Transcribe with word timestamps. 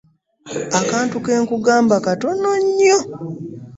Akantu 0.79 1.17
ke 1.25 1.33
nkugamba 1.43 1.95
katono 2.05 2.49
nnyo. 2.63 2.97